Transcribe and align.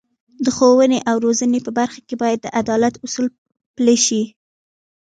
د 0.45 0.47
ښوونې 0.55 0.99
او 1.09 1.15
روزنې 1.25 1.59
په 1.65 1.71
برخه 1.79 1.99
کې 2.07 2.15
باید 2.21 2.39
د 2.41 2.47
عدالت 2.59 2.93
اصول 3.05 3.27
پلي 3.75 3.97
شي. 4.05 4.23